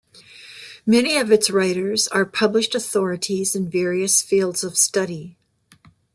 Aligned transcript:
Many 0.83 1.17
of 1.17 1.31
its 1.31 1.51
writers 1.51 2.07
are 2.07 2.25
published 2.25 2.73
authorities 2.73 3.55
in 3.55 3.69
various 3.69 4.23
fields 4.23 4.63
of 4.63 4.75
study. 4.75 5.37